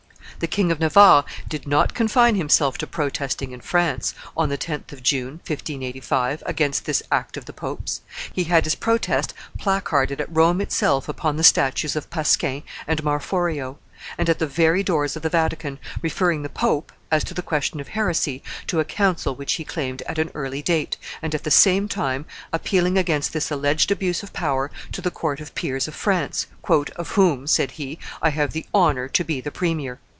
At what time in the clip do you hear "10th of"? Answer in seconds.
4.57-5.03